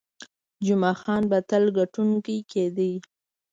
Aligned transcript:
جمعه 0.65 0.93
خان 1.01 1.21
به 1.29 1.39
تل 1.49 1.63
ګټونکی 1.77 2.37
کېده. 2.51 2.91